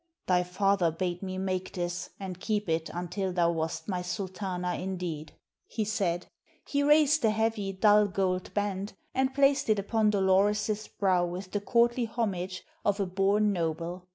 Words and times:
"Thy 0.25 0.41
father 0.41 0.89
bade 0.89 1.21
me 1.21 1.37
make 1.37 1.73
this 1.73 2.09
and 2.19 2.39
keep 2.39 2.67
it 2.67 2.89
until 2.91 3.31
thou 3.31 3.51
wast 3.51 3.87
my 3.87 4.01
Sultana, 4.01 4.73
indeed," 4.73 5.33
he 5.67 5.85
said. 5.85 6.25
He 6.67 6.81
raised 6.81 7.21
the 7.21 7.29
heavy, 7.29 7.71
dull 7.71 8.07
gold 8.07 8.51
band, 8.55 8.93
and 9.13 9.31
placed 9.35 9.69
it 9.69 9.77
upon 9.77 10.09
Dolores's 10.09 10.87
brow 10.87 11.23
with 11.27 11.51
the 11.51 11.61
courtly 11.61 12.05
homage 12.05 12.63
of 12.83 12.99
a 12.99 13.05
born 13.05 13.53
noble. 13.53 14.07